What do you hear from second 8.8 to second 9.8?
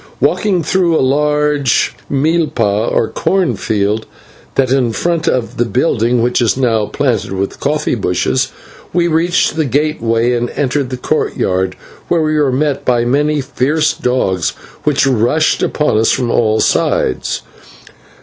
we reached the